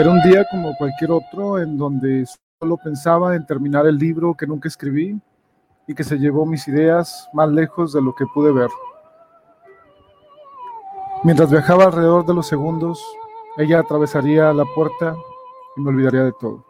[0.00, 2.24] Era un día como cualquier otro en donde
[2.58, 5.20] solo pensaba en terminar el libro que nunca escribí
[5.86, 8.70] y que se llevó mis ideas más lejos de lo que pude ver.
[11.22, 13.04] Mientras viajaba alrededor de los segundos,
[13.58, 15.14] ella atravesaría la puerta
[15.76, 16.69] y me olvidaría de todo.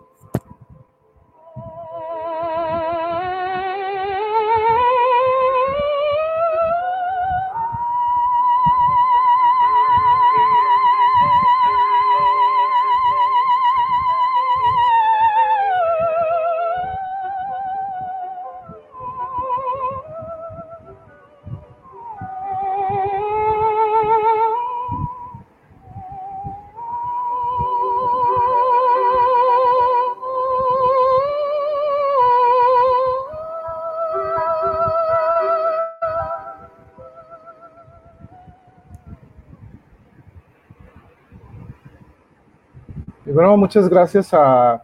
[43.26, 44.82] Bueno, muchas gracias a,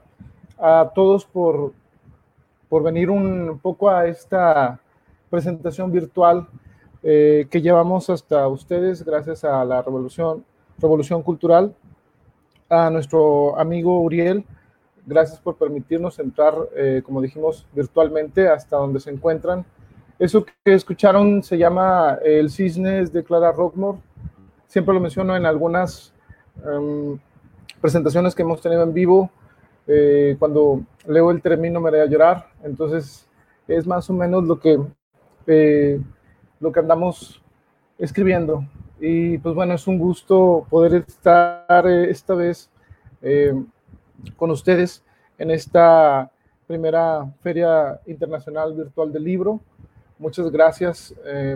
[0.95, 1.73] todos por,
[2.69, 4.79] por, venir un poco a esta
[5.31, 6.47] presentación virtual
[7.03, 10.45] eh, que llevamos hasta ustedes gracias a la Revolución,
[10.79, 11.75] Revolución Cultural,
[12.69, 14.45] a nuestro amigo Uriel.
[15.07, 19.65] Gracias por permitirnos entrar, eh, como dijimos, virtualmente hasta donde se encuentran.
[20.19, 23.99] Eso que escucharon se llama El Cisnes de Clara Rockmore.
[24.67, 26.13] Siempre lo menciono en algunas
[26.65, 27.19] em,
[27.87, 29.31] presentaciones que hemos tenido en vivo,
[29.87, 33.29] eh, cuando leo el término me voy a llorar, entonces
[33.69, 34.77] es más o menos lo que,
[35.47, 36.01] eh,
[36.59, 37.41] lo que andamos
[37.97, 38.65] escribiendo.
[38.99, 42.69] Y pues bueno, es un gusto poder estar eh, esta vez
[44.37, 45.05] con ustedes
[45.39, 46.29] en esta
[46.67, 49.61] primera Feria Internacional Virtual del Libro.
[50.19, 51.15] Muchas gracias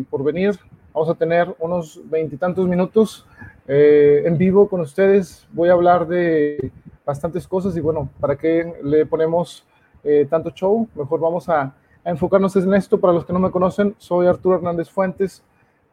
[0.08, 0.58] por venir.
[0.94, 3.26] Vamos a tener unos veintitantos minutos
[3.66, 5.46] eh, en vivo con ustedes.
[5.52, 6.72] Voy a hablar de
[7.04, 9.64] bastantes cosas y bueno, ¿para qué le ponemos
[10.02, 10.88] eh, tanto show?
[10.94, 12.98] Mejor vamos a, enfocarnos en esto.
[12.98, 15.42] Para los que no me conocen, soy Arturo Hernández Fuentes,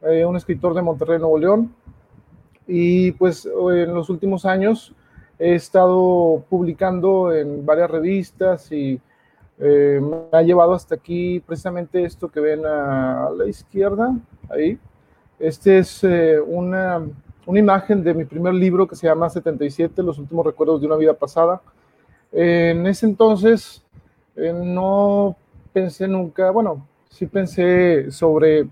[0.02, 1.74] eh, un escritor de Monterrey, Nuevo León.
[2.66, 4.94] Y pues en los últimos años
[5.38, 9.00] he estado publicando en varias revistas y
[9.58, 14.14] me ha llevado hasta aquí precisamente esto que ven a la izquierda,
[14.50, 14.78] ahí.
[15.38, 16.04] Este es
[16.46, 17.06] una
[17.48, 20.96] una imagen de mi primer libro que se llama 77, Los últimos recuerdos de una
[20.96, 21.62] vida pasada.
[22.30, 23.82] En ese entonces
[24.36, 25.34] eh, no
[25.72, 28.68] pensé nunca, bueno, sí pensé sobre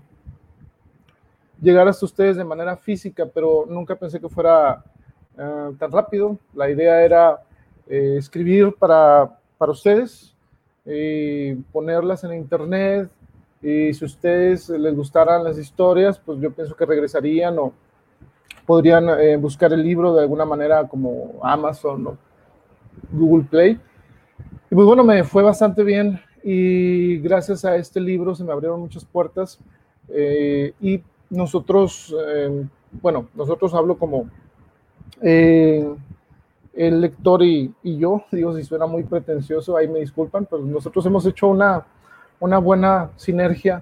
[1.59, 4.83] llegar hasta ustedes de manera física, pero nunca pensé que fuera
[5.35, 6.37] eh, tan rápido.
[6.53, 7.41] La idea era
[7.87, 10.35] eh, escribir para, para ustedes,
[10.85, 13.09] y ponerlas en internet,
[13.59, 17.73] y si a ustedes les gustaran las historias, pues yo pienso que regresarían o
[18.67, 22.17] podrían eh, buscar el libro de alguna manera como Amazon o
[23.13, 23.79] Google Play.
[24.69, 28.81] Y pues bueno, me fue bastante bien y gracias a este libro se me abrieron
[28.81, 29.57] muchas puertas
[30.09, 32.65] eh, y nosotros, eh,
[33.01, 34.29] bueno, nosotros hablo como
[35.21, 35.95] el
[36.73, 41.25] lector y, y, yo, digo, si suena muy pretencioso, ahí me disculpan, pero nosotros hemos
[41.25, 41.85] hecho una,
[42.41, 43.81] una buena sinergia.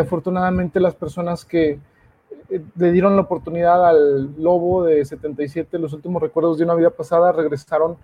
[0.00, 1.78] afortunadamente las personas que
[2.48, 7.32] le dieron la oportunidad al Lobo de 77, los últimos recuerdos de una vida pasada,
[7.32, 7.96] regresaron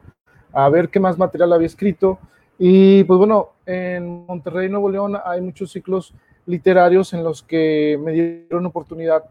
[0.52, 2.18] a ver qué más material había escrito.
[2.58, 6.14] Y pues bueno, en Monterrey, Nuevo León, hay muchos ciclos
[6.46, 9.24] literarios en los que me dieron oportunidad,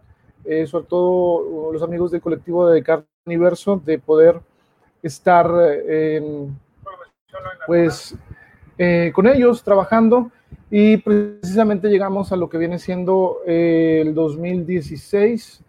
[0.45, 4.41] eh, sobre todo los amigos del colectivo de Carne Universo, de poder
[5.01, 5.49] estar
[7.67, 8.15] pues,
[8.77, 10.31] eh, con ellos trabajando
[10.71, 15.63] y precisamente llegamos a lo que viene siendo eh, el 2016,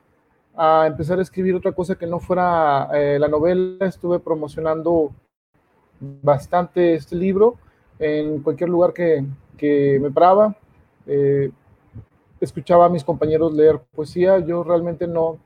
[0.57, 3.87] a empezar a escribir otra cosa que no fuera eh, la novela.
[3.87, 5.13] Estuve promocionando
[6.01, 7.57] bastante este libro
[7.99, 9.25] en cualquier lugar que,
[9.57, 10.57] que me paraba.
[12.41, 14.39] Escuchaba a mis compañeros leer poesía.
[14.39, 15.39] Yo realmente no,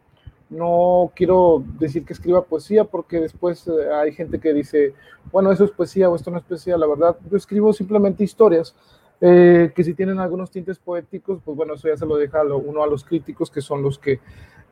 [0.50, 4.94] no quiero decir que escriba poesía porque después hay gente que dice,
[5.30, 6.76] bueno, eso es poesía o esto no es poesía.
[6.78, 8.74] La verdad, yo escribo simplemente historias
[9.20, 12.82] eh, que si tienen algunos tintes poéticos, pues bueno, eso ya se lo deja uno
[12.82, 14.20] a los críticos, que son los que,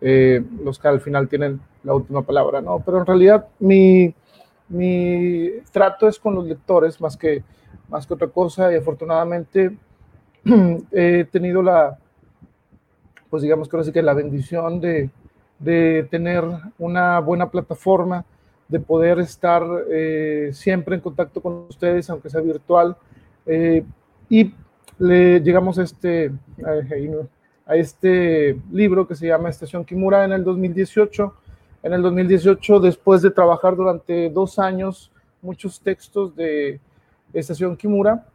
[0.01, 2.81] eh, los que al final tienen la última palabra, ¿no?
[2.85, 4.15] Pero en realidad mi,
[4.69, 7.43] mi trato es con los lectores más que,
[7.89, 9.77] más que otra cosa y afortunadamente
[10.93, 11.99] he tenido la,
[13.29, 15.11] pues digamos que ahora sí que la bendición de,
[15.59, 16.45] de tener
[16.79, 18.25] una buena plataforma,
[18.69, 22.97] de poder estar eh, siempre en contacto con ustedes, aunque sea virtual.
[23.47, 23.85] Eh,
[24.29, 24.53] y
[24.99, 26.33] le llegamos a este,
[27.67, 31.35] a este libro que se llama Estación Kimura en el 2018.
[31.83, 36.81] en el 2018, después de trabajar durante dos años muchos textos de
[37.33, 38.27] Estación Kimura,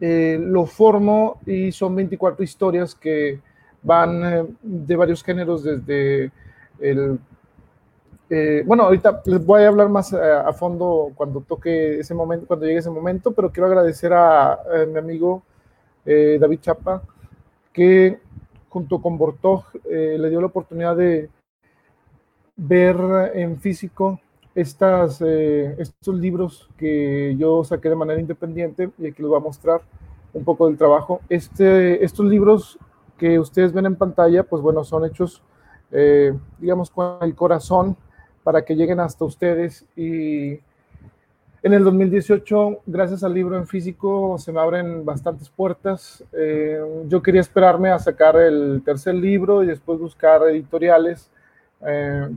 [0.00, 3.40] eh, lo formo y son 24 historias que
[3.82, 6.30] van eh, de varios géneros desde
[6.80, 7.18] el...
[8.30, 12.64] Eh, bueno, ahorita les voy a hablar más a, fondo cuando toque ese momento, cuando
[12.64, 14.58] llegue ese momento, pero quiero agradecer a,
[14.90, 15.42] mi amigo
[16.06, 17.02] David Chapa,
[17.74, 18.18] que
[18.70, 21.28] junto con Bortog le dio la oportunidad de
[22.56, 22.96] ver
[23.34, 24.18] en físico
[24.54, 29.42] estas, eh, estos libros que yo saqué de manera independiente y aquí les voy a
[29.42, 29.80] mostrar
[30.32, 31.20] un poco del trabajo.
[31.28, 32.78] Este, estos libros
[33.22, 35.44] que ustedes ven en pantalla, pues bueno, son hechos,
[35.92, 37.96] eh, digamos, con el corazón
[38.42, 40.54] para que lleguen hasta ustedes y
[41.62, 46.24] en el 2018, gracias al libro en físico, se me abren bastantes puertas.
[46.32, 51.30] Eh, yo quería esperarme a sacar el tercer libro y después buscar editoriales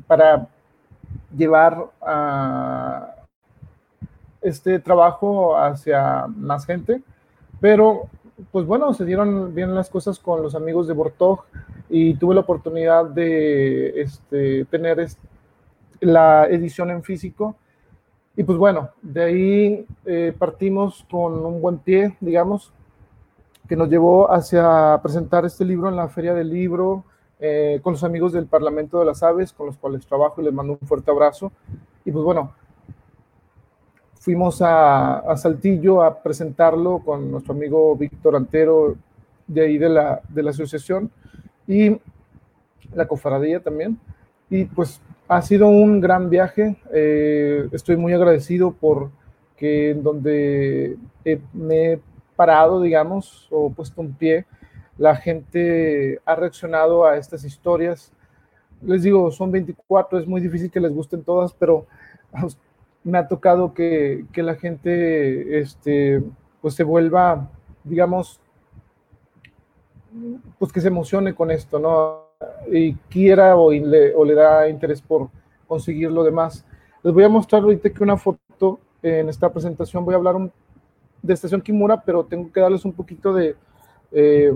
[0.06, 0.48] para
[1.36, 1.90] llevar
[4.40, 7.02] este trabajo hacia más gente,
[7.60, 8.08] pero
[8.52, 11.46] pues bueno, se dieron bien las cosas con los amigos de Bortog
[11.90, 15.08] y tuve la oportunidad de este, tener
[16.02, 17.56] la edición en físico.
[18.36, 22.74] Y pues bueno, de ahí eh, partimos con un buen pie, digamos,
[23.70, 27.06] que nos llevó hacia presentar este libro en la Feria del Libro,
[27.40, 30.54] eh, con los amigos del Parlamento de las Aves, con los cuales trabajo y les
[30.54, 31.52] mando un fuerte abrazo.
[32.04, 32.54] Y pues bueno,
[34.20, 38.96] fuimos a, Saltillo a presentarlo con nuestro amigo Víctor Antero
[39.48, 41.12] de ahí de la, de la asociación
[41.68, 41.98] y
[42.94, 44.00] la cofradía también.
[44.50, 46.78] Y pues ha sido un gran viaje.
[46.94, 49.12] Eh, estoy muy agradecido por
[49.58, 50.98] que en donde
[51.54, 52.00] me he
[52.36, 54.46] parado, digamos, o puesto un pie,
[54.98, 58.12] la gente ha reaccionado a estas historias.
[58.82, 61.86] Les digo, son 24, es muy difícil que les gusten todas, pero
[63.06, 66.22] me ha tocado que, la gente este,
[66.62, 67.50] pues se vuelva,
[67.86, 68.42] digamos,
[70.60, 72.26] pues que se emocione con esto, ¿no?
[72.70, 75.30] Y quiera o le, o le da interés por
[75.68, 76.66] conseguir lo demás.
[77.04, 80.36] Les voy a mostrar ahorita que una foto en esta presentación, voy a hablar
[81.22, 83.56] de Estación Kimura, pero tengo que darles un poquito de...
[84.12, 84.54] Eh,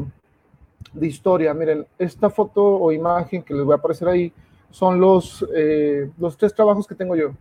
[0.94, 1.54] de historia.
[1.54, 4.34] Miren, esta foto o imagen que les voy a aparecer ahí
[4.72, 7.32] son los, eh, los tres trabajos que tengo yo.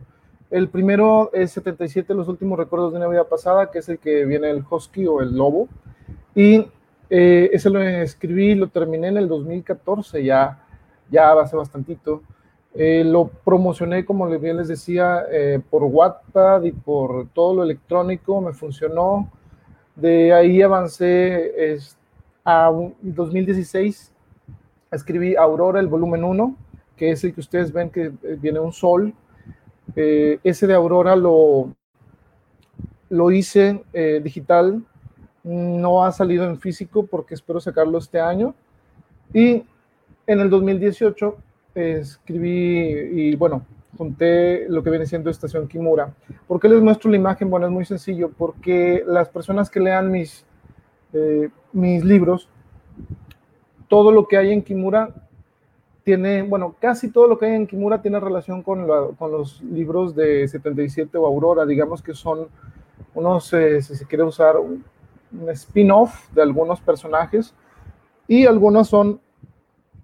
[0.51, 4.25] El primero es 77, los últimos recuerdos de una vida pasada, que es el que
[4.25, 5.69] viene el husky o el lobo.
[6.35, 6.67] Y
[7.11, 10.65] eh, ese lo escribí, lo terminé en el 2014, ya,
[11.11, 12.23] ya hace bastantito.
[12.75, 15.25] Eh, lo promocioné, como bien les decía,
[15.71, 19.31] por WhatsApp y por todo lo electrónico, me funcionó.
[19.97, 21.99] De ahí avancé, este,
[22.45, 24.15] a 2016
[24.91, 26.57] escribí Aurora, el volumen 1,
[26.97, 29.13] que es el que ustedes ven que eh, viene un sol.
[29.97, 31.75] Eh, ese de Aurora lo,
[33.11, 34.83] lo hice eh, digital,
[35.45, 38.55] no ha salido en físico porque espero sacarlo este año.
[39.33, 39.65] Y
[40.27, 41.37] en el 2018
[41.75, 43.65] escribí y bueno,
[43.97, 46.13] junté lo que viene siendo Estación Kimura.
[46.47, 47.51] ¿Por qué les muestro la imagen?
[47.51, 50.45] Bueno, es muy sencillo, porque las personas que lean mis
[51.73, 52.49] mis libros,
[53.89, 55.15] todo lo que hay en Kimura
[56.09, 58.87] tiene, bueno, casi todo lo que hay en Kimura tiene relación con,
[59.17, 62.49] con los libros de 77 o Aurora, digamos que son
[63.13, 64.83] unos, eh, si se quiere usar, un,
[65.51, 67.55] spin-off de algunos personajes
[68.27, 69.21] y algunos son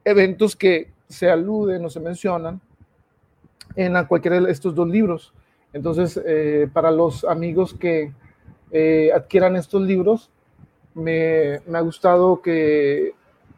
[0.05, 2.61] eventos que se aluden o se mencionan
[3.75, 5.33] en cualquiera de estos dos libros.
[5.73, 8.13] Entonces, eh, para los amigos que
[8.73, 10.31] eh, adquieran estos libros,
[10.93, 13.15] me, ha gustado que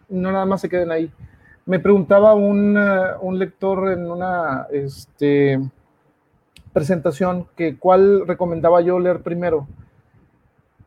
[0.08, 1.10] no nada más se queden ahí.
[1.66, 5.60] Me preguntaba un, un lector en una este,
[6.72, 9.66] presentación que cuál recomendaba yo leer primero.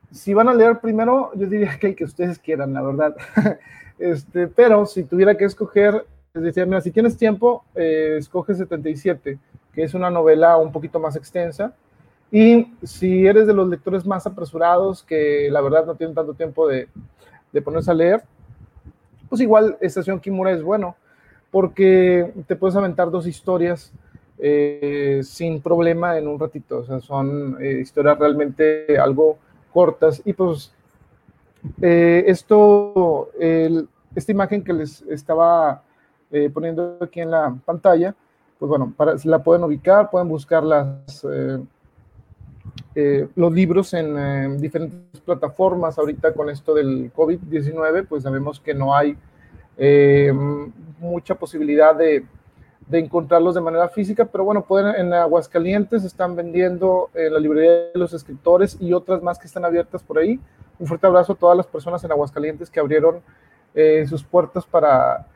[0.10, 3.16] Si van a leer primero, yo diría que el que ustedes quieran, la verdad.
[4.00, 9.38] Este, pero si tuviera que escoger, les decía, mira, si tienes tiempo, eh, escoge 77,
[9.74, 11.74] que es una novela un poquito más extensa
[12.32, 16.66] y si eres de los lectores más apresurados, que la verdad no tienen tanto tiempo
[16.66, 16.88] de
[17.62, 18.24] ponerse a leer,
[19.30, 20.96] pues igual Estación Kimura es bueno,
[21.52, 23.92] porque te puedes aventar dos historias
[24.42, 26.80] eh, sin problema en un ratito.
[26.80, 29.38] O sea, son eh, historias realmente algo
[29.74, 30.22] cortas.
[30.26, 30.72] Y pues
[31.82, 33.30] eh, esto,
[34.16, 35.84] esta imagen que les estaba
[36.54, 38.14] poniendo aquí en la pantalla,
[38.60, 38.94] pues bueno,
[39.24, 41.26] la pueden ubicar, pueden buscar las
[42.96, 45.98] eh, los libros en diferentes plataformas.
[45.98, 49.18] Ahorita con esto del COVID-19, pues sabemos que no hay
[49.78, 50.34] eh,
[51.00, 52.26] mucha posibilidad de,
[52.90, 57.72] de encontrarlos de manera física, pero bueno, pueden en Aguascalientes están vendiendo en la librería
[57.72, 60.40] de los escritores y otras más que están abiertas por ahí.
[60.80, 63.22] Un fuerte abrazo a todas las personas en Aguascalientes que abrieron
[63.76, 65.28] eh, sus puertas para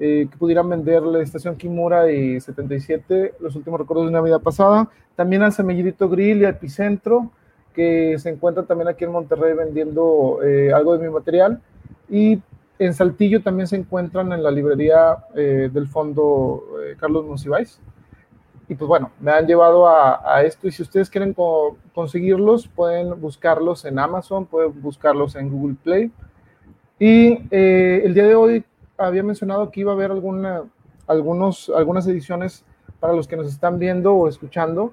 [0.00, 4.40] eh, que pudieran vender la estación Kimura y 77, los últimos recuerdos de una vida
[4.40, 4.88] pasada.
[5.14, 7.30] También al Semillito Grill y al Epicentro,
[7.72, 11.60] que se encuentran también aquí en Monterrey vendiendo eh, algo de mi material.
[12.08, 12.40] Y
[12.80, 17.78] en Saltillo también se encuentran en la librería eh, del fondo eh, Carlos Monsiváis.
[18.68, 21.34] Y pues bueno, me han llevado a, esto y si ustedes quieren
[21.92, 26.10] conseguirlos, pueden buscarlos en Amazon, pueden buscarlos en Google Play.
[26.98, 28.64] Y eh, el día de hoy
[29.00, 30.62] había mencionado que iba a haber alguna,
[31.06, 32.64] algunos, algunas ediciones
[33.00, 34.92] para los que nos están viendo o escuchando,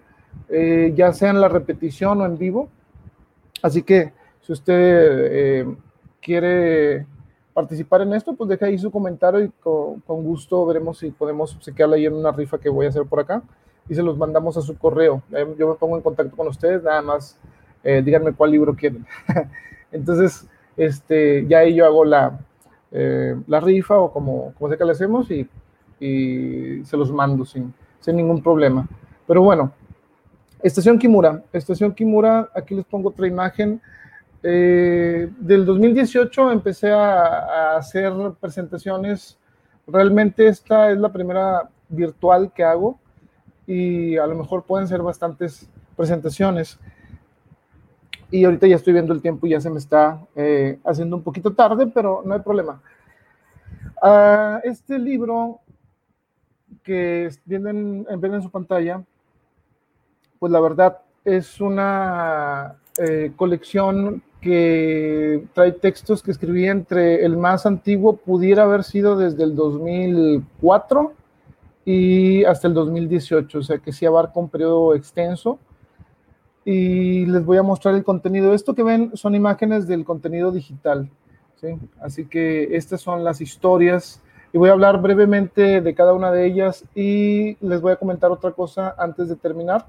[0.50, 2.70] ya sea en la repetición o en vivo.
[3.62, 5.68] Así que si usted
[6.22, 7.06] quiere
[7.58, 11.96] participar en esto, pues deja ahí su comentario y con, gusto veremos si podemos obsequiarle
[11.96, 13.42] ahí en una rifa que voy a hacer por acá
[13.90, 15.24] y se los mandamos a su correo.
[15.32, 17.36] Eh, yo me pongo en contacto con ustedes, nada más
[17.84, 19.08] eh, díganme cuál libro quieren.
[19.92, 22.40] Entonces, este, ya ahí yo hago la,
[22.92, 25.48] eh, la rifa o como, como sea le hacemos y,
[26.00, 28.88] se los mando sin, sin ningún problema.
[29.26, 29.72] Pero bueno,
[30.62, 31.44] Estación Kimura.
[31.54, 33.82] Estación Kimura, aquí les pongo otra imagen.
[34.44, 39.38] Eh, del 2018 empecé a, hacer presentaciones.
[39.86, 43.00] Realmente esta es la primera virtual que hago
[43.66, 46.80] y a lo mejor pueden ser bastantes presentaciones.
[48.30, 51.24] Y ahorita ya estoy viendo el tiempo y ya se me está eh, haciendo un
[51.24, 52.82] poquito tarde, pero no hay problema.
[54.02, 55.62] Ah, este libro
[56.84, 59.04] que vienen, en su pantalla,
[60.40, 67.66] pues la verdad es una eh, colección que trae textos que escribí entre el más
[67.66, 71.14] antiguo, pudiera haber sido desde el 2004
[71.86, 75.60] y hasta el 2018, o sea que sí abarca un periodo extenso.
[76.70, 78.54] Y les voy a mostrar el contenido.
[78.54, 81.10] Esto que ven son imágenes del contenido digital.
[81.62, 81.80] ¿sí?
[82.02, 84.22] Así que estas son las historias
[84.52, 88.32] y voy a hablar brevemente de cada una de ellas y les voy a comentar
[88.32, 89.86] otra cosa antes de terminar.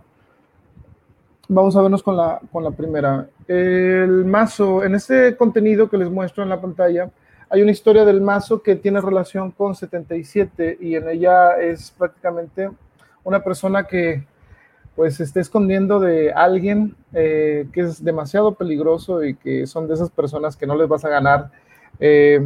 [1.48, 3.28] Vamos a vernos con la, con la primera.
[3.48, 7.10] El mazo, en este contenido que les muestro en la pantalla,
[7.50, 12.70] hay una historia del mazo que tiene relación con 77 y en ella es prácticamente
[13.24, 14.24] una persona que
[14.98, 19.94] pues se está escondiendo de alguien eh, que es demasiado peligroso y que son de
[19.94, 21.52] esas personas que no les vas a ganar
[22.00, 22.44] eh,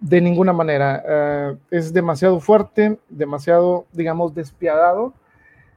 [0.00, 1.04] de ninguna manera.
[1.08, 5.14] Eh, es demasiado fuerte, demasiado, digamos, despiadado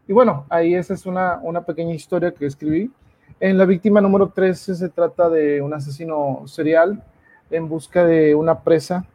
[0.07, 2.91] y bueno, ahí esa es una, una pequeña historia que escribí.
[3.39, 7.03] En la víctima número 13 se trata de un asesino serial
[7.51, 9.05] en busca de una presa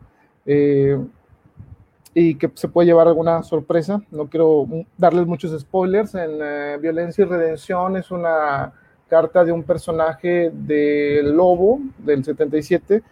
[2.15, 4.01] y que se puede llevar alguna sorpresa.
[4.11, 4.67] No quiero
[4.97, 6.15] darles muchos spoilers.
[6.15, 8.73] En eh, Violencia y Redención es una
[9.09, 13.03] carta de un personaje del Lobo del 77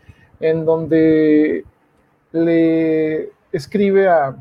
[0.41, 1.65] en donde
[2.33, 4.37] le escribe a,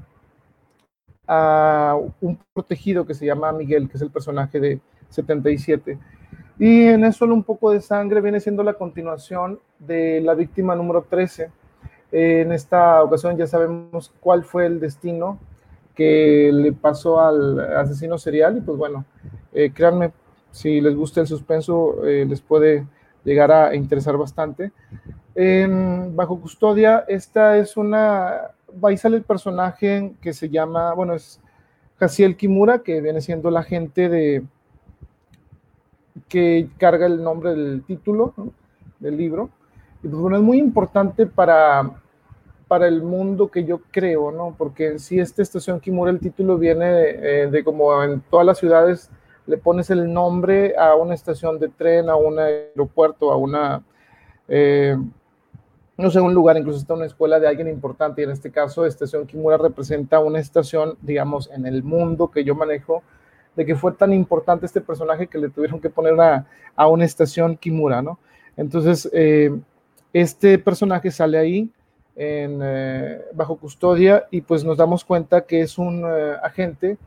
[1.27, 5.99] a un protegido que se llama Miguel, que es el personaje de 77.
[6.59, 11.05] Y en eso un poco de sangre viene siendo la continuación de la víctima número
[11.09, 11.49] 13.
[12.11, 15.39] En esta ocasión ya sabemos cuál fue el destino
[15.95, 19.05] que le pasó al asesino serial y pues bueno,
[19.53, 20.11] eh, créanme,
[20.51, 22.85] si les gusta el suspenso, eh, les puede
[23.23, 24.71] llegar a interesar bastante.
[26.13, 28.51] Bajo Custodia, esta es una
[28.83, 31.39] ahí sale el personaje que se llama, bueno, es
[31.99, 34.43] Hasiel Kimura, que viene siendo la gente de
[36.27, 38.33] que carga el nombre del título
[38.99, 39.49] del libro.
[40.03, 42.00] Y pues bueno, es muy importante para,
[42.71, 44.55] para el mundo que yo creo, ¿no?
[44.57, 49.09] Porque si esta estación Kimura, el título viene de, de, como en todas las ciudades
[49.45, 53.83] le pones el nombre a una estación de tren, a un aeropuerto, a una...
[54.47, 54.95] Eh,
[55.97, 58.85] no sé, un lugar, incluso está una escuela de alguien importante, y en este caso,
[58.85, 63.03] Estación Kimura representa una estación, digamos, en el mundo que yo manejo,
[63.57, 66.13] de que fue tan importante este personaje que le tuvieron que poner
[66.77, 68.17] a una estación Kimura, ¿no?
[68.55, 69.53] Entonces, eh,
[70.13, 71.69] este personaje sale ahí
[72.15, 76.97] eh, bajo custodia y pues nos damos cuenta que es un eh, agente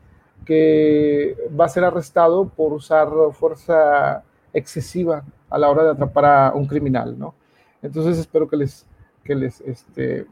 [0.45, 6.53] que va a ser arrestado por usar fuerza excesiva a la hora de atrapar a
[6.55, 7.35] un criminal, ¿no?
[7.83, 8.87] Entonces espero que les,
[9.23, 10.27] que les este,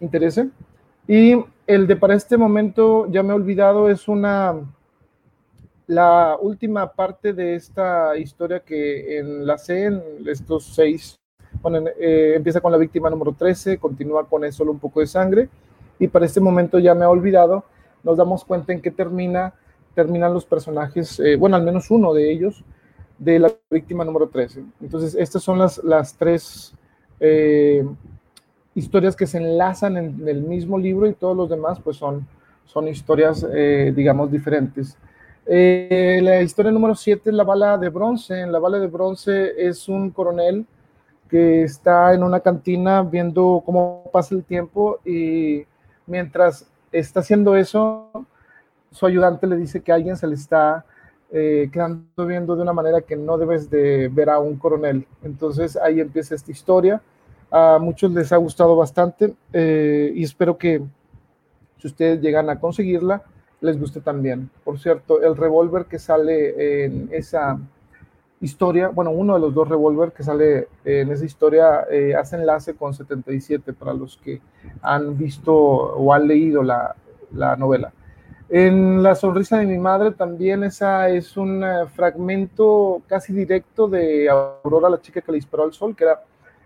[0.00, 0.50] interese.
[1.06, 4.54] Y el de para este momento, ya me he olvidado, es una,
[5.86, 11.18] la última parte de esta historia que enlacé en estos seis,
[11.62, 15.06] bueno, eh, empieza con la víctima número 13, continúa con eso solo un poco de
[15.06, 15.48] sangre,
[15.98, 17.64] y para este momento ya me he olvidado,
[18.02, 19.54] nos damos cuenta en qué termina,
[19.94, 22.64] terminan los personajes, eh, bueno, al menos uno de ellos,
[23.18, 24.64] de la víctima número 13.
[24.80, 26.72] Entonces, estas son las, las tres
[27.20, 27.84] eh,
[28.74, 32.26] historias que se enlazan en, el mismo libro y todos los demás pues son,
[32.64, 34.96] son historias, eh, digamos, diferentes.
[35.46, 38.40] Eh, la historia número 7 es la bala de bronce.
[38.40, 40.66] En la bala de bronce es un coronel
[41.28, 45.64] que está en una cantina viendo cómo pasa el tiempo y
[46.06, 48.10] mientras está haciendo eso,
[48.90, 50.84] su ayudante le dice que alguien se le está
[51.30, 55.06] eh, quedando viendo de una manera que no debes de ver a un coronel.
[55.22, 57.02] Entonces ahí empieza esta historia.
[57.50, 60.82] A muchos les ha gustado bastante eh, y espero que
[61.78, 63.22] si ustedes llegan a conseguirla,
[63.60, 64.50] les guste también.
[64.64, 67.58] Por cierto, el revólver que sale en esa
[68.40, 72.74] historia, bueno, uno de los dos revólver que sale en esa historia eh, hace enlace
[72.74, 74.40] con 77 para los que
[74.82, 76.94] han visto o han leído la,
[77.32, 77.92] la novela.
[78.50, 84.28] En La sonrisa de mi madre también esa es un eh, fragmento casi directo de
[84.30, 86.22] Aurora, la chica que le disparó al sol, que era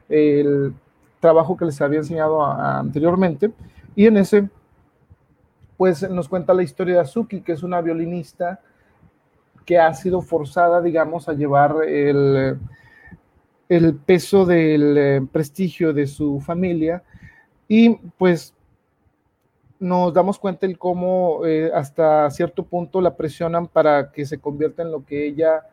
[0.09, 0.73] el
[1.19, 3.53] trabajo que les había enseñado anteriormente.
[3.97, 4.49] Y en ese,
[5.77, 8.61] pues nos cuenta la historia de Azuki, que es una violinista
[9.65, 12.59] que ha sido forzada, digamos, a llevar el,
[13.69, 17.03] el peso del eh, prestigio de su familia.
[17.69, 18.55] Y pues
[19.81, 24.83] nos damos cuenta el cómo eh, hasta cierto punto la presionan para que se convierta
[24.83, 25.67] en lo que ella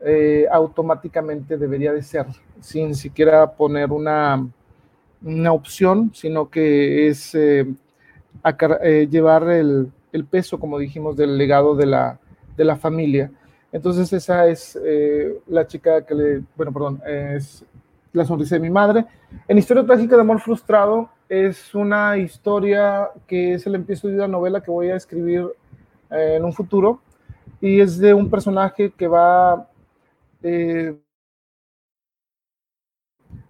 [0.00, 2.26] eh, automáticamente debería de ser,
[2.60, 4.46] sin siquiera poner una,
[5.22, 7.36] una opción, sino que es
[9.10, 12.18] llevar el, el, peso, como dijimos, del legado de la,
[12.56, 13.30] de la familia.
[13.72, 14.78] Entonces esa es
[15.46, 17.64] la chica que le, bueno, perdón, es
[18.12, 19.04] la sonrisa de mi madre.
[19.48, 24.28] En Historia Trágica de Amor Frustrado, es una historia que es el empiezo de una
[24.28, 25.48] novela que voy a escribir
[26.10, 27.00] eh, en un futuro
[27.60, 29.68] y es de un personaje que va
[30.42, 30.96] eh,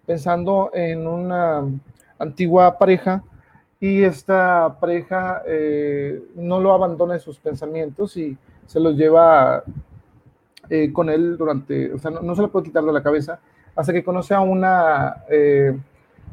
[0.07, 1.65] pensando en una
[2.19, 3.25] antigua pareja
[3.81, 8.37] y esta pareja eh, no lo abandona en sus pensamientos y
[8.67, 9.65] se los lleva
[10.93, 13.39] con él durante, o sea, no, no, se lo puede quitar de la cabeza
[13.77, 15.15] hasta que conoce a una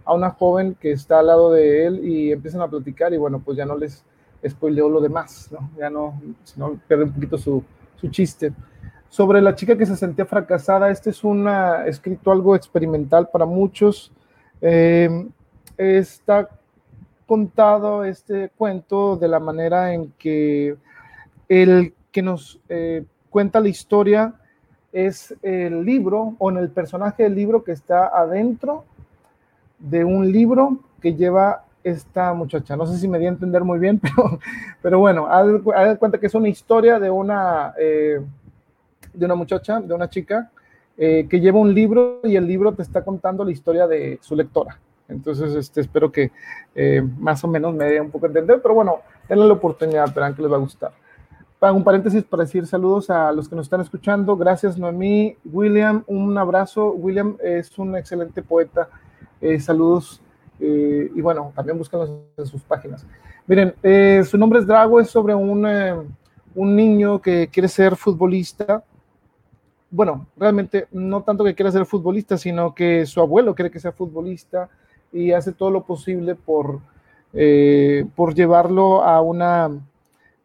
[0.05, 3.39] a una joven que está al lado de él y empiezan a platicar y bueno,
[3.43, 4.03] pues ya no les
[4.47, 5.69] spoileo lo demás, ¿no?
[5.77, 7.63] Ya no, sino pierde un poquito su,
[7.95, 8.53] su chiste.
[9.09, 11.47] Sobre la chica que se sentía fracasada, este es un
[11.85, 14.11] escrito algo experimental para muchos.
[14.61, 15.27] Eh,
[15.77, 16.49] está
[17.27, 20.75] contado este cuento de la manera en que
[21.49, 24.33] el que nos eh, cuenta la historia
[24.91, 28.83] es el libro o en el personaje del libro que está adentro
[29.79, 32.75] de un libro que lleva esta muchacha.
[32.75, 34.39] No sé si me di a entender muy bien, pero,
[34.81, 38.19] pero bueno, haz, cuenta que es una historia de una, eh,
[39.13, 40.51] de una muchacha, de una chica,
[40.97, 44.35] eh, que lleva un libro y el libro te está contando la historia de su
[44.35, 44.77] lectora.
[45.07, 46.31] Entonces, este, espero que
[47.17, 50.35] más o menos me dé un poco a entender, pero bueno, denle la oportunidad, verán
[50.35, 50.91] que les va a gustar.
[51.61, 54.35] Para un paréntesis para decir saludos a los que nos están escuchando.
[54.35, 55.37] Gracias, Noemí.
[55.45, 56.91] William, un abrazo.
[56.93, 58.89] William es un excelente poeta
[59.39, 60.23] eh, saludos
[60.59, 63.05] eh, y bueno, también búscanlos en sus páginas.
[63.45, 65.63] Miren, eh, su nombre es Drago, es sobre un,
[66.55, 68.83] un niño que quiere ser futbolista.
[69.91, 73.91] Bueno, realmente no tanto que quiera ser futbolista, sino que su abuelo quiere que sea
[73.91, 74.67] futbolista
[75.13, 76.79] y hace todo lo posible por,
[78.15, 79.69] por llevarlo a una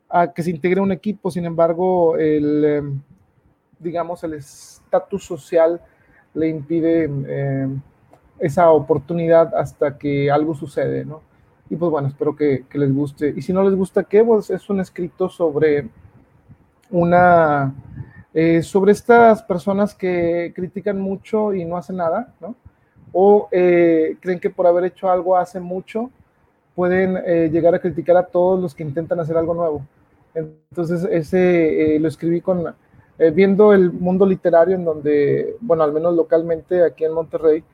[0.09, 1.31] a que se integre un equipo.
[1.31, 3.01] Sin embargo, el
[3.79, 5.81] digamos el estatus social
[6.35, 7.09] le impide
[8.39, 11.23] esa oportunidad hasta que algo sucede, ¿no?
[11.69, 13.33] Y pues bueno, espero que, les guste.
[13.37, 14.23] Y si no les gusta, ¿qué?
[14.23, 15.89] Pues es un escrito sobre
[16.91, 17.75] una,
[18.33, 22.55] eh, sobre estas personas que critican mucho y no hacen nada, ¿no?
[23.13, 26.11] O eh, creen que por haber hecho algo hace mucho,
[26.75, 29.83] pueden eh, llegar a criticar a todos los que intentan hacer algo nuevo.
[30.37, 32.75] Entonces, ese lo escribí con,
[33.33, 37.65] viendo el mundo literario en donde, bueno, al menos localmente aquí en Monterrey,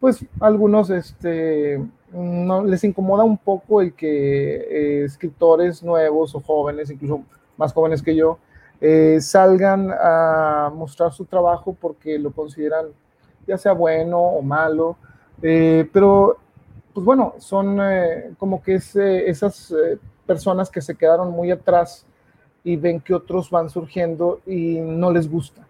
[0.00, 1.80] pues algunos este,
[2.12, 7.22] no, les incomoda un poco el que eh, escritores nuevos o jóvenes, incluso
[7.56, 8.38] más jóvenes que yo,
[8.80, 12.86] eh, salgan a mostrar su trabajo porque lo consideran
[13.46, 14.96] ya sea bueno o malo,
[15.42, 16.38] eh, pero
[16.94, 17.78] pues bueno, son
[18.38, 19.72] como que es, esas
[20.26, 22.04] personas que se quedaron muy atrás
[22.64, 25.66] y ven que otros van surgiendo y no les gusta.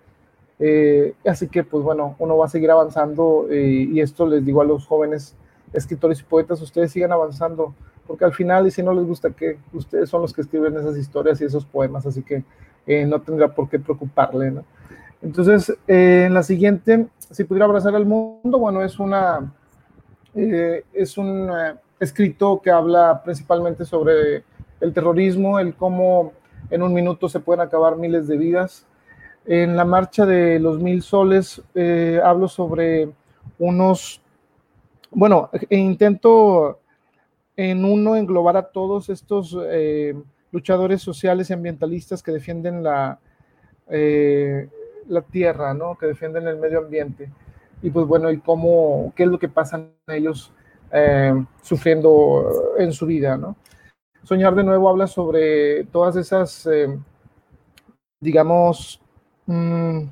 [0.59, 4.61] Eh, así que, pues bueno, uno va a seguir avanzando eh, y esto les digo
[4.61, 5.35] a los jóvenes
[5.72, 7.74] escritores y poetas, ustedes sigan avanzando
[8.07, 10.96] porque al final, y si no les gusta, que ustedes son los que escriben esas
[10.96, 12.42] historias y esos poemas, así que
[12.87, 14.53] eh, no tendrá por qué preocuparle.
[15.22, 19.53] Entonces, en la siguiente, si pudiera abrazar al mundo, bueno, es una,
[20.35, 21.50] es un
[22.00, 24.42] escrito que habla principalmente sobre
[24.81, 26.33] el terrorismo, el cómo
[26.71, 28.87] en un minuto se pueden acabar miles de vidas.
[29.47, 31.63] En la marcha de los mil soles
[32.23, 33.11] hablo sobre
[33.59, 34.21] unos,
[35.11, 36.79] bueno, e intento
[37.57, 39.57] en uno englobar a todos estos
[40.53, 43.19] luchadores sociales y ambientalistas que defienden la,
[43.89, 44.69] eh,
[45.09, 45.97] la tierra, ¿no?
[45.97, 47.31] que defienden el medio ambiente.
[47.83, 50.53] Y pues bueno, y cómo, qué es lo que pasan ellos
[50.93, 53.37] eh, sufriendo en su vida.
[53.37, 53.57] ¿no?
[54.31, 56.97] Soñar de nuevo habla sobre todas esas, eh,
[58.21, 59.01] digamos,
[59.47, 60.03] mmm,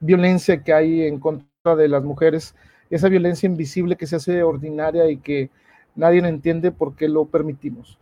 [0.00, 2.54] violencia que hay en contra de las mujeres,
[2.88, 5.50] esa violencia invisible que se hace ordinaria y que
[5.96, 7.98] nadie entiende por qué lo permitimos.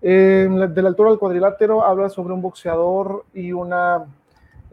[0.00, 4.06] De la altura del cuadrilátero habla sobre un boxeador y una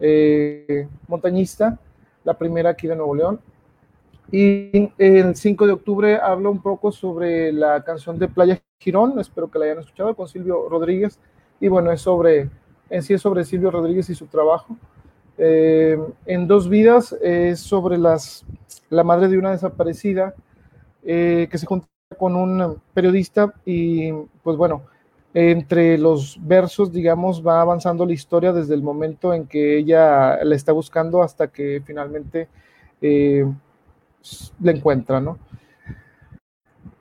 [0.00, 1.78] eh, montañista,
[2.24, 3.38] la primera aquí de Nuevo León.
[4.30, 9.50] Y el 5 de octubre habla un poco sobre la canción de Playa Girón, espero
[9.50, 11.18] que la hayan escuchado, con Silvio Rodríguez.
[11.60, 12.50] Y bueno, es sobre,
[12.90, 14.76] en sí es sobre Silvio Rodríguez y su trabajo.
[15.38, 18.44] Eh, en Dos Vidas es sobre las,
[18.90, 20.34] la madre de una desaparecida
[21.04, 21.86] que se junta
[22.18, 24.12] con un periodista y
[24.42, 24.82] pues bueno,
[25.34, 30.54] entre los versos, digamos, va avanzando la historia desde el momento en que ella la
[30.54, 32.48] está buscando hasta que finalmente
[33.00, 33.46] eh,
[34.60, 35.38] la encuentra, ¿no?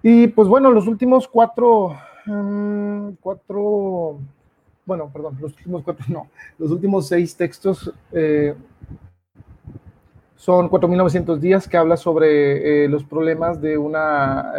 [0.02, 4.20] Y pues bueno, los últimos cuatro, mm, cuatro,
[4.86, 8.56] bueno, perdón, los últimos cuatro, no, los últimos seis textos eh,
[10.36, 14.54] son 4.900 días que habla sobre eh, los problemas de una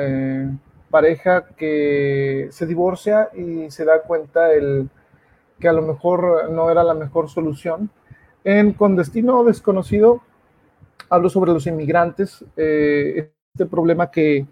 [0.91, 4.91] pareja que se divorcia y se da cuenta el,
[5.59, 7.91] que a lo mejor no era la mejor solución.
[8.45, 10.23] En Con Destino Desconocido
[11.09, 14.47] hablo sobre los inmigrantes, eh, este problema que,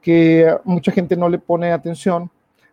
[0.00, 2.30] que, mucha gente no le pone atención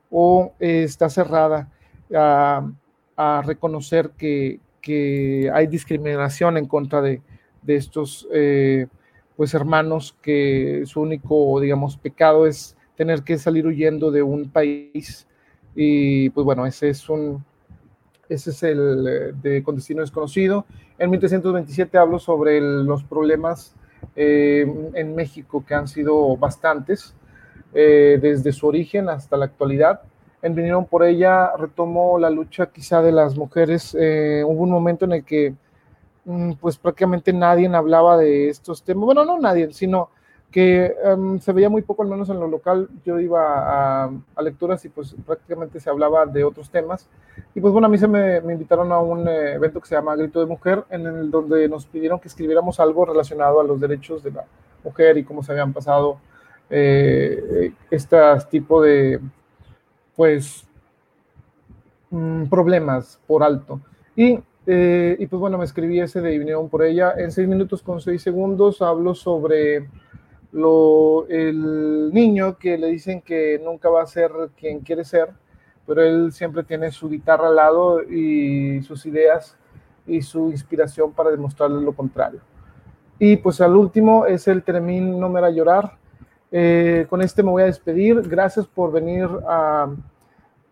[0.10, 1.70] o eh, está cerrada
[2.14, 7.22] a, reconocer que, que, hay discriminación en contra de,
[7.62, 8.88] de estos eh,
[9.36, 15.28] pues hermanos que su único, digamos, pecado es tener que salir huyendo de un país.
[15.76, 17.44] Y pues bueno, ese es un,
[18.30, 20.66] ese es el eh, de con destino desconocido.
[20.98, 23.76] En 1327 hablo sobre los problemas
[24.16, 27.16] eh, en México que han sido bastantes
[27.74, 30.02] eh, desde su origen hasta la actualidad.
[30.42, 33.94] En Vinieron por ella retomó la lucha quizá de las mujeres.
[33.96, 35.56] hubo un momento en el que
[36.26, 39.06] mm, pues prácticamente nadie hablaba de estos temas.
[39.06, 40.10] Bueno, no nadie, sino
[40.56, 42.88] que em, se veía muy poco, al menos en lo local.
[43.04, 47.10] Yo iba a, lecturas y pues prácticamente se hablaba de otros temas.
[47.54, 50.16] Y pues bueno, a mí se me, invitaron a un eh, evento que se llama
[50.16, 54.24] Grito de Mujer, en el donde nos pidieron que escribiéramos algo relacionado a los derechos
[54.24, 54.46] de la
[54.82, 56.20] mujer y cómo se habían pasado
[56.70, 58.18] eh, este
[58.50, 59.20] tipo de,
[60.16, 60.66] pues,
[62.12, 63.82] mm, problemas por alto.
[64.16, 67.14] Y eh, y pues bueno, me escribí ese de vinieron por ella.
[67.18, 69.88] En seis minutos con seis segundos hablo sobre
[70.56, 75.30] lo, el niño que le dicen que nunca va a ser quien quiere ser,
[75.86, 79.58] pero él siempre tiene su guitarra al lado y sus ideas
[80.08, 82.40] y su inspiración para demostrarle lo contrario.
[83.20, 85.98] Y pues al último es el Termín No me hará llorar.
[86.52, 88.22] Eh, con este me voy a despedir.
[88.22, 89.94] Gracias por venir a,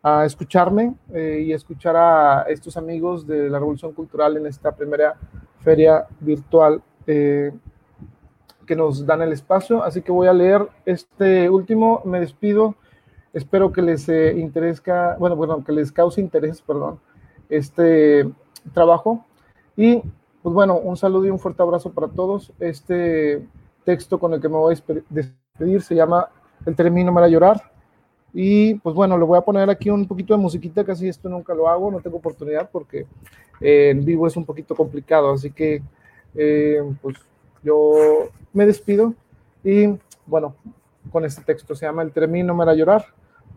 [0.01, 5.15] a escucharme eh, y escuchar a estos amigos de la Revolución Cultural en esta primera
[5.59, 6.81] feria virtual.
[7.05, 7.51] Eh,
[8.65, 9.83] que nos dan el espacio.
[9.83, 12.01] Así que voy a leer este último.
[12.05, 12.75] Me despido.
[13.33, 14.35] Espero que les eh,
[15.17, 16.99] bueno, bueno, que les cause interés, perdón,
[17.49, 18.29] este
[18.73, 19.25] trabajo.
[19.75, 20.01] Y
[20.43, 22.53] pues bueno, un saludo y un fuerte abrazo para todos.
[22.59, 23.45] Este
[23.85, 26.29] texto con el que me voy a despedir se llama
[26.65, 27.73] El término para llorar.
[28.33, 31.53] Y pues bueno, le voy a poner aquí un poquito de musiquita, casi esto nunca
[31.53, 33.05] lo hago, no tengo oportunidad porque
[33.61, 35.83] eh, en vivo es un poquito complicado, así que
[36.33, 37.15] eh, pues
[37.63, 39.13] yo me despido
[39.63, 39.87] y
[40.25, 40.55] bueno,
[41.11, 43.05] con este texto se llama El Termino me a llorar.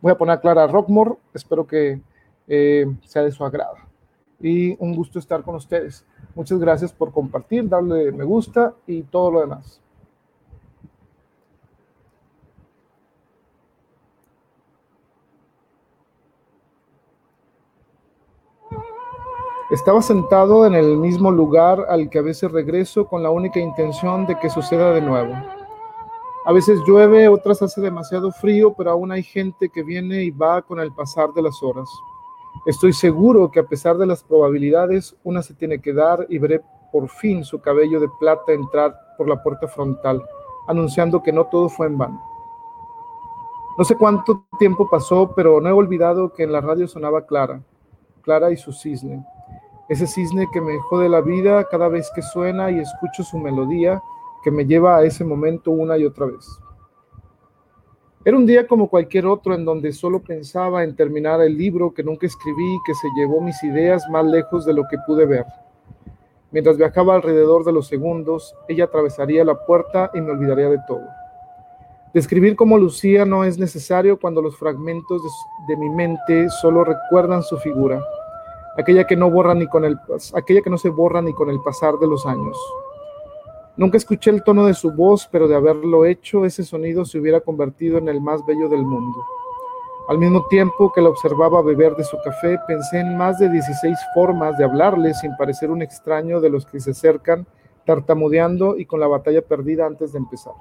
[0.01, 2.01] Voy a poner a Clara Rockmore, espero que
[2.49, 3.77] eh, sea de su agrado.
[4.40, 6.05] Y un gusto estar con ustedes.
[6.35, 9.81] Muchas gracias por compartir, darle me gusta y todo lo demás.
[19.68, 24.24] Estaba sentado en el mismo lugar al que a veces regreso con la única intención
[24.24, 25.35] de que suceda de nuevo.
[26.44, 30.62] A veces llueve, otras hace demasiado frío, pero aún hay gente que viene y va
[30.62, 31.88] con el pasar de las horas.
[32.64, 36.62] Estoy seguro que a pesar de las probabilidades, una se tiene que dar y veré
[36.92, 40.24] por fin su cabello de plata entrar por la puerta frontal,
[40.68, 42.22] anunciando que no todo fue en vano.
[43.76, 47.61] No sé cuánto tiempo pasó, pero no he olvidado que en la radio sonaba Clara,
[48.22, 49.26] Clara y su cisne.
[49.88, 54.03] Ese cisne que me jode la vida cada vez que suena y escucho su melodía
[54.42, 56.44] que me lleva a ese momento una y otra vez.
[58.25, 62.03] Era un día como cualquier otro en donde solo pensaba en terminar el libro que
[62.03, 65.44] nunca escribí y que se llevó mis ideas más lejos de lo que pude ver.
[66.51, 71.05] Mientras viajaba alrededor de los segundos, ella atravesaría la puerta y me olvidaría de todo.
[72.12, 75.29] Describir cómo lucía no es necesario cuando los fragmentos de,
[75.68, 78.03] de mi mente solo recuerdan su figura
[78.79, 79.99] aquella que no borra ni con el
[80.35, 82.59] aquella que no se borra ni con el pasar de los años.
[83.77, 87.41] Nunca escuché el tono de su voz, pero de haberlo hecho, ese sonido se hubiera
[87.41, 89.23] convertido en el más bello del mundo.
[90.09, 93.99] Al mismo tiempo que la observaba beber de su café, pensé en más de 16
[94.15, 97.47] formas de hablarle sin parecer un extraño de los que se acercan,
[97.85, 100.55] tartamudeando y con la batalla perdida antes de empezar.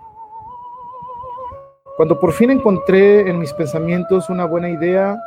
[1.96, 5.18] Cuando por fin encontré en mis pensamientos una buena idea,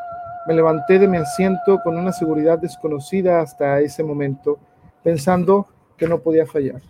[0.48, 4.58] me levanté de mi asiento con una seguridad desconocida hasta ese momento,
[5.02, 6.80] pensando que no podía fallar.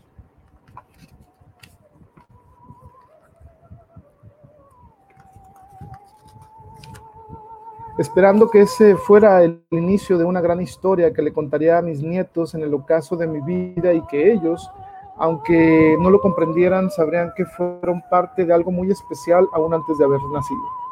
[7.98, 12.00] Esperando que ese fuera el inicio de una gran historia que le contaría a mis
[12.00, 14.70] nietos en el ocaso de mi vida y que ellos,
[15.16, 20.04] aunque no lo comprendieran, sabrían que fueron parte de algo muy especial aún antes de
[20.04, 20.87] haber nacido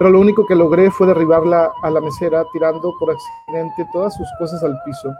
[0.00, 4.26] pero lo único que logré fue derribarla a la mesera tirando por accidente todas sus
[4.38, 5.14] cosas al piso.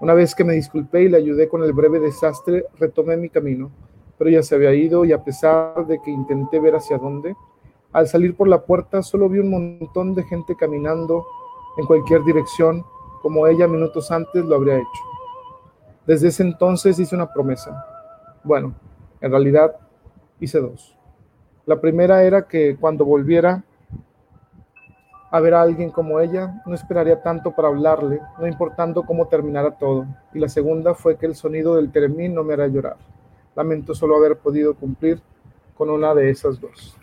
[0.00, 3.72] Una vez que me disculpé y le ayudé con el breve desastre, retomé mi camino,
[4.16, 7.34] pero ya se había ido y a pesar de que intenté ver hacia dónde,
[7.92, 11.26] al salir por la puerta solo vi un montón de gente caminando
[11.76, 12.84] en cualquier dirección,
[13.20, 15.02] como ella minutos antes lo habría hecho.
[16.06, 17.84] Desde ese entonces hice una promesa.
[18.44, 18.74] Bueno,
[19.20, 19.74] en realidad
[20.38, 20.96] hice dos.
[21.66, 23.64] La primera era que cuando volviera
[25.34, 29.72] a ver a alguien como ella, no esperaría tanto para hablarle, no importando cómo terminara
[29.72, 30.06] todo.
[30.32, 32.98] Y la segunda fue que el sonido del termín no me hará llorar.
[33.56, 35.20] Lamento solo haber podido cumplir
[35.76, 36.96] con una de esas dos.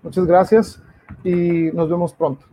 [0.00, 0.80] Muchas gracias
[1.24, 2.46] y nos vemos pronto.